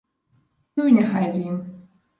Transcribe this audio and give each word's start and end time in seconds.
Ну, 0.79 0.87
і 0.91 0.95
няхай 0.97 1.31
з 1.37 1.47
ім. 1.53 1.65